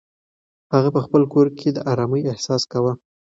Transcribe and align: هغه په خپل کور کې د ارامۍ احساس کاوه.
هغه 0.73 0.89
په 0.95 0.99
خپل 1.05 1.21
کور 1.33 1.47
کې 1.57 1.69
د 1.71 1.77
ارامۍ 1.91 2.21
احساس 2.31 2.61
کاوه. 2.71 2.93